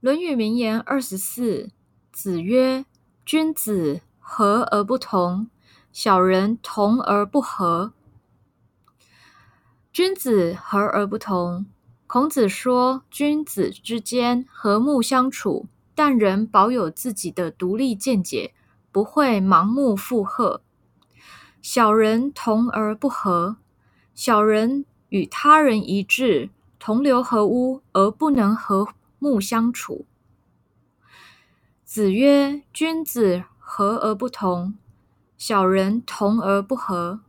[0.00, 1.70] 论语名言二十四：
[2.12, 2.84] 子曰
[3.26, 5.50] ：“君子和而不同，
[5.90, 7.92] 小人同而不和。”
[9.92, 11.66] 君子和而不同。
[12.06, 18.54] 孔子说，君子之间和睦相处，但仍保有自己的独立见解，
[18.92, 20.62] 不会盲目附和。
[21.60, 23.56] 小人同而不和。
[24.14, 28.86] 小人与他人一致，同流合污，而不能和
[29.18, 30.06] 木相处。
[31.84, 34.74] 子曰：“君子和而不同，
[35.36, 37.20] 小人同而不和。”